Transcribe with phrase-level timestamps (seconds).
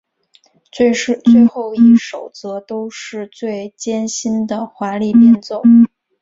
[1.23, 5.61] 最后一首则都是最艰涩的华丽变奏。